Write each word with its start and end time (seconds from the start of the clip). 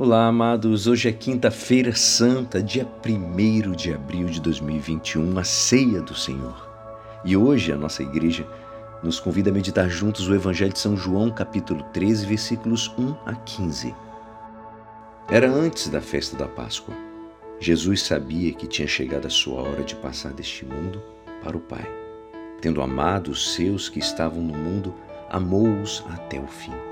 Olá, 0.00 0.28
amados. 0.28 0.86
Hoje 0.86 1.08
é 1.08 1.12
quinta-feira 1.12 1.92
santa, 1.92 2.62
dia 2.62 2.86
1 3.04 3.72
de 3.72 3.92
abril 3.92 4.28
de 4.28 4.40
2021, 4.40 5.36
a 5.36 5.42
ceia 5.42 6.00
do 6.00 6.14
Senhor. 6.14 6.70
E 7.24 7.36
hoje 7.36 7.72
a 7.72 7.76
nossa 7.76 8.04
igreja 8.04 8.46
nos 9.02 9.18
convida 9.18 9.50
a 9.50 9.52
meditar 9.52 9.88
juntos 9.90 10.28
o 10.28 10.34
Evangelho 10.36 10.72
de 10.72 10.78
São 10.78 10.96
João, 10.96 11.32
capítulo 11.32 11.82
13, 11.92 12.26
versículos 12.26 12.94
1 12.96 13.12
a 13.26 13.34
15. 13.34 13.92
Era 15.28 15.50
antes 15.50 15.88
da 15.88 16.00
festa 16.00 16.36
da 16.36 16.46
Páscoa. 16.46 16.94
Jesus 17.58 18.02
sabia 18.02 18.52
que 18.52 18.68
tinha 18.68 18.86
chegado 18.86 19.26
a 19.26 19.30
sua 19.30 19.62
hora 19.62 19.82
de 19.82 19.96
passar 19.96 20.32
deste 20.32 20.64
mundo 20.64 21.02
para 21.42 21.56
o 21.56 21.60
Pai. 21.60 21.90
Tendo 22.60 22.82
amado 22.82 23.32
os 23.32 23.52
seus 23.52 23.88
que 23.88 23.98
estavam 23.98 24.40
no 24.44 24.56
mundo, 24.56 24.94
amou-os 25.28 26.04
até 26.08 26.38
o 26.38 26.46
fim. 26.46 26.87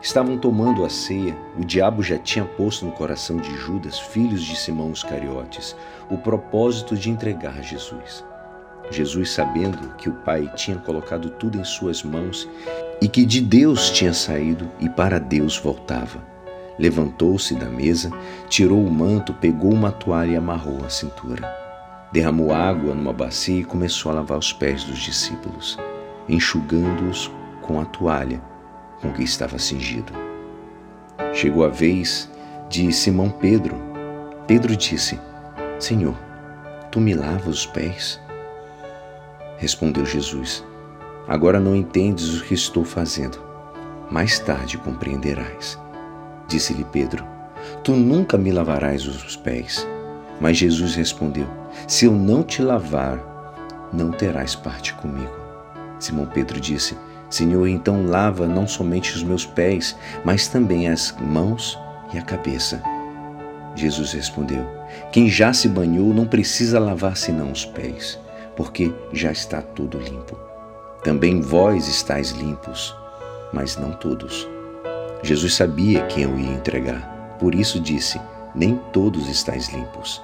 Estavam 0.00 0.38
tomando 0.38 0.84
a 0.84 0.88
ceia, 0.88 1.36
o 1.58 1.64
diabo 1.64 2.02
já 2.02 2.16
tinha 2.16 2.44
posto 2.44 2.86
no 2.86 2.92
coração 2.92 3.36
de 3.36 3.54
Judas, 3.56 3.98
filhos 3.98 4.42
de 4.42 4.54
Simão 4.54 4.92
Iscariotes, 4.92 5.74
o 6.08 6.16
propósito 6.16 6.96
de 6.96 7.10
entregar 7.10 7.62
Jesus. 7.62 8.24
Jesus, 8.90 9.30
sabendo 9.30 9.94
que 9.96 10.08
o 10.08 10.14
Pai 10.14 10.50
tinha 10.54 10.78
colocado 10.78 11.30
tudo 11.30 11.58
em 11.58 11.64
suas 11.64 12.02
mãos 12.02 12.48
e 13.02 13.08
que 13.08 13.26
de 13.26 13.40
Deus 13.40 13.90
tinha 13.90 14.14
saído 14.14 14.70
e 14.80 14.88
para 14.88 15.18
Deus 15.18 15.58
voltava, 15.58 16.22
levantou-se 16.78 17.54
da 17.54 17.66
mesa, 17.66 18.10
tirou 18.48 18.82
o 18.82 18.90
manto, 18.90 19.34
pegou 19.34 19.72
uma 19.72 19.90
toalha 19.90 20.32
e 20.32 20.36
amarrou 20.36 20.84
a 20.86 20.88
cintura. 20.88 21.56
Derramou 22.12 22.54
água 22.54 22.94
numa 22.94 23.12
bacia 23.12 23.60
e 23.60 23.64
começou 23.64 24.12
a 24.12 24.14
lavar 24.14 24.38
os 24.38 24.52
pés 24.52 24.84
dos 24.84 25.00
discípulos, 25.00 25.76
enxugando-os 26.28 27.30
com 27.60 27.80
a 27.80 27.84
toalha 27.84 28.40
com 29.00 29.12
que 29.12 29.22
estava 29.22 29.58
cingido. 29.58 30.12
Chegou 31.32 31.64
a 31.64 31.68
vez 31.68 32.30
de 32.68 32.92
Simão 32.92 33.30
Pedro. 33.30 33.76
Pedro 34.46 34.76
disse: 34.76 35.18
Senhor, 35.78 36.16
tu 36.90 37.00
me 37.00 37.14
lavas 37.14 37.46
os 37.46 37.66
pés? 37.66 38.20
Respondeu 39.56 40.04
Jesus: 40.04 40.64
Agora 41.26 41.60
não 41.60 41.76
entendes 41.76 42.40
o 42.40 42.44
que 42.44 42.54
estou 42.54 42.84
fazendo. 42.84 43.38
Mais 44.10 44.38
tarde 44.38 44.78
compreenderás. 44.78 45.78
Disse-lhe 46.46 46.84
Pedro: 46.84 47.24
Tu 47.84 47.92
nunca 47.92 48.38
me 48.38 48.50
lavarás 48.50 49.06
os 49.06 49.36
pés. 49.36 49.86
Mas 50.40 50.56
Jesus 50.56 50.94
respondeu: 50.94 51.46
Se 51.86 52.06
eu 52.06 52.12
não 52.12 52.42
te 52.42 52.62
lavar, 52.62 53.18
não 53.92 54.10
terás 54.10 54.54
parte 54.54 54.94
comigo. 54.94 55.36
Simão 55.98 56.26
Pedro 56.26 56.60
disse: 56.60 56.96
Senhor, 57.30 57.68
então 57.68 58.06
lava 58.06 58.46
não 58.46 58.66
somente 58.66 59.14
os 59.14 59.22
meus 59.22 59.44
pés, 59.44 59.96
mas 60.24 60.48
também 60.48 60.88
as 60.88 61.14
mãos 61.20 61.78
e 62.12 62.18
a 62.18 62.22
cabeça. 62.22 62.82
Jesus 63.74 64.12
respondeu: 64.12 64.66
Quem 65.12 65.28
já 65.28 65.52
se 65.52 65.68
banhou 65.68 66.14
não 66.14 66.26
precisa 66.26 66.80
lavar 66.80 67.16
senão 67.16 67.52
os 67.52 67.64
pés, 67.64 68.18
porque 68.56 68.92
já 69.12 69.30
está 69.30 69.60
tudo 69.60 69.98
limpo. 69.98 70.38
Também 71.04 71.40
vós 71.40 71.86
estáis 71.86 72.30
limpos, 72.30 72.94
mas 73.52 73.76
não 73.76 73.92
todos. 73.92 74.48
Jesus 75.22 75.54
sabia 75.54 76.06
quem 76.06 76.24
eu 76.24 76.38
ia 76.38 76.52
entregar, 76.52 77.36
por 77.38 77.54
isso 77.54 77.78
disse: 77.78 78.20
Nem 78.54 78.76
todos 78.92 79.28
estáis 79.28 79.68
limpos. 79.68 80.22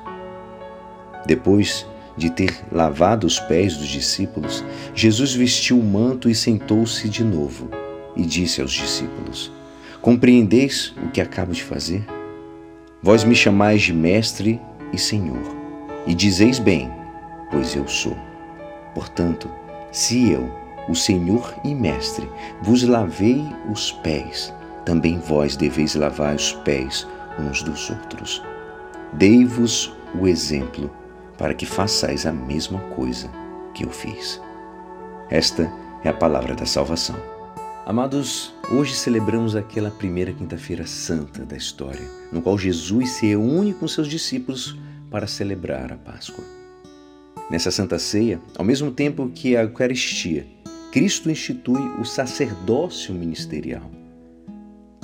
Depois 1.27 1.87
de 2.17 2.31
ter 2.31 2.65
lavado 2.71 3.27
os 3.27 3.39
pés 3.41 3.77
dos 3.77 3.89
discípulos, 3.89 4.65
Jesus 4.95 5.35
vestiu 5.35 5.79
o 5.79 5.83
manto 5.83 6.29
e 6.29 6.35
sentou-se 6.35 7.09
de 7.09 7.25
novo 7.25 7.69
e 8.17 8.25
disse 8.25 8.61
aos 8.61 8.73
discípulos: 8.73 9.53
Compreendeis 10.01 10.95
o 11.03 11.09
que 11.09 11.21
acabo 11.21 11.53
de 11.53 11.63
fazer? 11.63 12.05
Vós 13.03 13.25
me 13.25 13.35
chamais 13.35 13.83
de 13.83 13.93
Mestre 13.93 14.61
e 14.93 14.99
Senhor, 14.99 15.43
e 16.07 16.15
dizeis 16.15 16.59
bem, 16.59 16.91
pois 17.51 17.75
eu 17.75 17.87
sou. 17.87 18.17
Portanto, 18.95 19.51
se 19.91 20.31
eu, 20.31 20.51
o 20.89 20.95
Senhor 20.95 21.55
e 21.65 21.75
Mestre, 21.75 22.29
vos 22.63 22.83
lavei 22.83 23.45
os 23.71 23.91
pés, 23.91 24.53
também 24.85 25.19
vós 25.19 25.57
deveis 25.57 25.95
lavar 25.95 26.35
os 26.35 26.53
pés 26.53 27.07
uns 27.39 27.63
dos 27.63 27.91
outros. 27.91 28.43
Dei-vos 29.15 29.93
o 30.19 30.29
exemplo 30.29 30.91
para 31.37 31.55
que 31.55 31.67
façais 31.67 32.27
a 32.27 32.33
mesma 32.33 32.81
coisa 32.97 33.31
que 33.75 33.85
eu 33.85 33.91
fiz. 33.91 34.41
Esta 35.31 35.71
é 36.05 36.09
a 36.09 36.15
palavra 36.15 36.55
da 36.55 36.67
salvação. 36.67 37.17
Amados, 37.87 38.55
hoje 38.71 38.95
celebramos 38.95 39.55
aquela 39.55 39.91
primeira 39.91 40.33
quinta-feira 40.33 40.87
santa 40.87 41.45
da 41.45 41.57
história, 41.57 42.09
no 42.33 42.41
qual 42.41 42.57
Jesus 42.57 43.11
se 43.11 43.27
reúne 43.27 43.75
com 43.75 43.87
seus 43.87 44.09
discípulos 44.09 44.77
para 45.11 45.27
celebrar 45.27 45.93
a 45.93 45.97
Páscoa. 45.97 46.45
Nessa 47.51 47.71
santa 47.71 47.99
ceia, 47.99 48.41
ao 48.57 48.65
mesmo 48.65 48.91
tempo 48.91 49.29
que 49.29 49.55
a 49.55 49.63
Eucaristia, 49.63 50.47
Cristo 50.91 51.31
institui 51.31 51.83
o 52.01 52.05
sacerdócio 52.05 53.15
ministerial. 53.15 53.91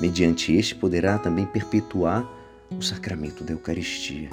Mediante 0.01 0.55
este 0.55 0.75
poderá 0.75 1.19
também 1.19 1.45
perpetuar 1.45 2.27
o 2.71 2.81
sacramento 2.81 3.45
da 3.45 3.53
Eucaristia. 3.53 4.31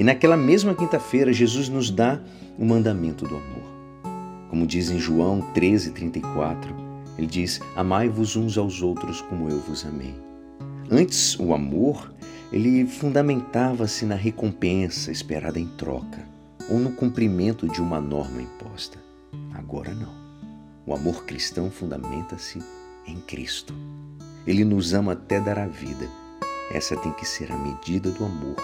E 0.00 0.02
naquela 0.02 0.34
mesma 0.34 0.74
quinta-feira, 0.74 1.30
Jesus 1.30 1.68
nos 1.68 1.90
dá 1.90 2.18
o 2.58 2.64
mandamento 2.64 3.26
do 3.26 3.36
amor. 3.36 4.48
Como 4.48 4.66
diz 4.66 4.88
em 4.88 4.98
João 4.98 5.42
13, 5.52 5.90
34, 5.90 6.74
ele 7.18 7.26
diz: 7.26 7.60
Amai-vos 7.76 8.34
uns 8.34 8.56
aos 8.56 8.80
outros 8.80 9.20
como 9.20 9.50
eu 9.50 9.60
vos 9.60 9.84
amei. 9.84 10.14
Antes, 10.90 11.38
o 11.38 11.52
amor, 11.52 12.10
ele 12.50 12.86
fundamentava-se 12.86 14.06
na 14.06 14.14
recompensa 14.14 15.12
esperada 15.12 15.60
em 15.60 15.66
troca 15.66 16.26
ou 16.70 16.78
no 16.78 16.92
cumprimento 16.92 17.68
de 17.68 17.82
uma 17.82 18.00
norma 18.00 18.40
imposta. 18.40 18.96
Agora 19.52 19.92
não. 19.92 20.14
O 20.86 20.94
amor 20.94 21.26
cristão 21.26 21.70
fundamenta-se 21.70 22.58
em 23.06 23.20
Cristo. 23.20 23.74
Ele 24.46 24.64
nos 24.64 24.94
ama 24.94 25.12
até 25.12 25.38
dar 25.38 25.58
a 25.58 25.66
vida. 25.66 26.08
Essa 26.72 26.96
tem 26.96 27.12
que 27.12 27.28
ser 27.28 27.52
a 27.52 27.56
medida 27.58 28.10
do 28.10 28.24
amor 28.24 28.56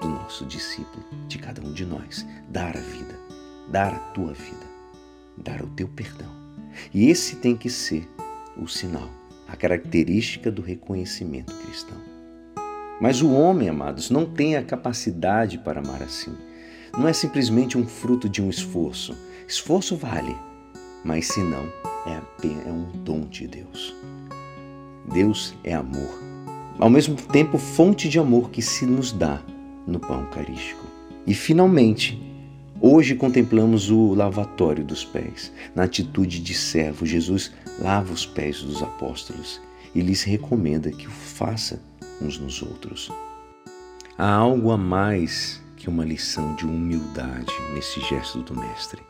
do 0.00 0.08
nosso 0.08 0.44
discípulo, 0.44 1.04
de 1.26 1.38
cada 1.38 1.60
um 1.60 1.72
de 1.72 1.84
nós. 1.84 2.26
Dar 2.48 2.76
a 2.76 2.80
vida, 2.80 3.18
dar 3.70 3.94
a 3.94 3.98
tua 4.12 4.32
vida, 4.32 4.66
dar 5.36 5.62
o 5.62 5.68
teu 5.68 5.88
perdão. 5.88 6.30
E 6.92 7.08
esse 7.08 7.36
tem 7.36 7.56
que 7.56 7.68
ser 7.68 8.08
o 8.56 8.66
sinal, 8.66 9.08
a 9.46 9.56
característica 9.56 10.50
do 10.50 10.62
reconhecimento 10.62 11.54
cristão. 11.54 11.98
Mas 13.00 13.22
o 13.22 13.30
homem, 13.30 13.68
amados, 13.68 14.10
não 14.10 14.26
tem 14.26 14.56
a 14.56 14.62
capacidade 14.62 15.58
para 15.58 15.80
amar 15.80 16.02
assim. 16.02 16.36
Não 16.96 17.06
é 17.06 17.12
simplesmente 17.12 17.78
um 17.78 17.86
fruto 17.86 18.28
de 18.28 18.42
um 18.42 18.50
esforço. 18.50 19.16
Esforço 19.46 19.96
vale, 19.96 20.36
mas 21.04 21.28
se 21.28 21.40
não, 21.40 21.64
é, 22.06 22.20
é 22.68 22.72
um 22.72 22.90
dom 23.04 23.20
de 23.20 23.46
Deus. 23.46 23.94
Deus 25.12 25.54
é 25.62 25.74
amor. 25.74 26.18
Ao 26.78 26.90
mesmo 26.90 27.16
tempo, 27.16 27.56
fonte 27.56 28.08
de 28.08 28.18
amor 28.18 28.50
que 28.50 28.60
se 28.60 28.84
nos 28.84 29.12
dá 29.12 29.40
no 29.88 29.98
pão 29.98 30.20
eucarístico. 30.20 30.86
E 31.26 31.34
finalmente, 31.34 32.20
hoje 32.80 33.14
contemplamos 33.14 33.90
o 33.90 34.14
lavatório 34.14 34.84
dos 34.84 35.04
pés. 35.04 35.52
Na 35.74 35.84
atitude 35.84 36.40
de 36.40 36.54
servo, 36.54 37.06
Jesus 37.06 37.52
lava 37.80 38.12
os 38.12 38.26
pés 38.26 38.62
dos 38.62 38.82
apóstolos 38.82 39.60
e 39.94 40.00
lhes 40.00 40.22
recomenda 40.22 40.90
que 40.90 41.06
o 41.06 41.10
faça 41.10 41.80
uns 42.20 42.38
nos 42.38 42.62
outros. 42.62 43.10
Há 44.16 44.30
algo 44.30 44.70
a 44.70 44.76
mais 44.76 45.62
que 45.76 45.88
uma 45.88 46.04
lição 46.04 46.54
de 46.56 46.66
humildade 46.66 47.52
nesse 47.72 48.00
gesto 48.00 48.40
do 48.42 48.54
Mestre. 48.54 49.00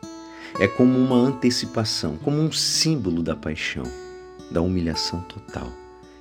É 0.59 0.67
como 0.67 0.97
uma 0.97 1.15
antecipação, 1.15 2.17
como 2.17 2.37
um 2.37 2.51
símbolo 2.51 3.21
da 3.21 3.35
paixão, 3.35 3.83
da 4.51 4.61
humilhação 4.61 5.21
total 5.21 5.71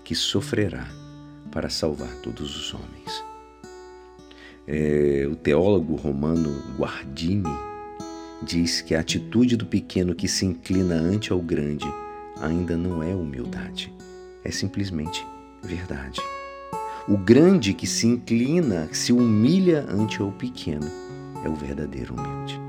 que 0.04 0.14
sofrerá 0.14 0.88
para 1.50 1.68
salvar 1.68 2.14
todos 2.22 2.56
os 2.56 2.72
homens. 2.72 3.27
É, 4.70 5.26
o 5.26 5.34
teólogo 5.34 5.96
romano 5.96 6.62
Guardini 6.76 7.48
diz 8.42 8.82
que 8.82 8.94
a 8.94 9.00
atitude 9.00 9.56
do 9.56 9.64
pequeno 9.64 10.14
que 10.14 10.28
se 10.28 10.44
inclina 10.44 10.94
ante 10.94 11.32
ao 11.32 11.40
grande 11.40 11.86
ainda 12.38 12.76
não 12.76 13.02
é 13.02 13.14
humildade, 13.14 13.90
é 14.44 14.50
simplesmente 14.50 15.24
verdade. 15.62 16.20
O 17.08 17.16
grande 17.16 17.72
que 17.72 17.86
se 17.86 18.06
inclina, 18.06 18.90
se 18.92 19.10
humilha 19.10 19.86
ante 19.88 20.22
o 20.22 20.30
pequeno, 20.32 20.86
é 21.42 21.48
o 21.48 21.54
verdadeiro 21.54 22.14
humilde. 22.14 22.60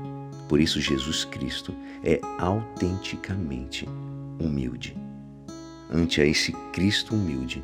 Por 0.48 0.58
isso, 0.58 0.80
Jesus 0.80 1.26
Cristo 1.26 1.74
é 2.02 2.18
autenticamente 2.38 3.86
humilde. 4.42 4.96
Ante 5.92 6.22
a 6.22 6.24
esse 6.24 6.52
Cristo 6.72 7.14
humilde, 7.14 7.62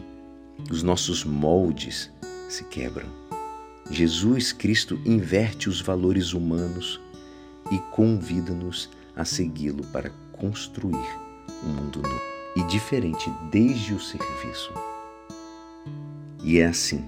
os 0.70 0.82
nossos 0.82 1.24
moldes 1.24 2.12
se 2.50 2.64
quebram 2.64 3.25
Jesus 3.90 4.52
Cristo 4.52 5.00
inverte 5.04 5.68
os 5.68 5.80
valores 5.80 6.32
humanos 6.32 7.00
e 7.70 7.78
convida-nos 7.94 8.90
a 9.14 9.24
segui-lo 9.24 9.84
para 9.86 10.10
construir 10.32 11.08
um 11.64 11.68
mundo 11.68 12.02
novo 12.02 12.36
e 12.56 12.62
diferente 12.64 13.30
desde 13.50 13.94
o 13.94 14.00
serviço. 14.00 14.72
E 16.42 16.58
é 16.58 16.66
assim, 16.66 17.04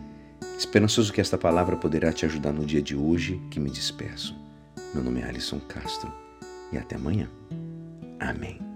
esperançoso 0.58 1.12
que 1.12 1.20
esta 1.20 1.38
palavra 1.38 1.76
poderá 1.76 2.12
te 2.12 2.24
ajudar 2.26 2.52
no 2.52 2.66
dia 2.66 2.82
de 2.82 2.94
hoje 2.94 3.40
que 3.50 3.60
me 3.60 3.70
despeço. 3.70 4.34
Meu 4.94 5.02
nome 5.02 5.20
é 5.20 5.24
Alisson 5.24 5.60
Castro 5.60 6.12
e 6.72 6.78
até 6.78 6.96
amanhã. 6.96 7.28
Amém. 8.18 8.67